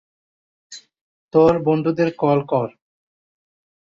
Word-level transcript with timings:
তোর, 1.33 1.53
বন্ধুদের 1.65 2.09
কল 2.13 2.39
কর। 2.47 2.69